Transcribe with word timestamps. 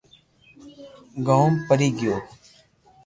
گوم 1.25 1.53
ڀري 1.67 1.89
گيو 1.97 2.15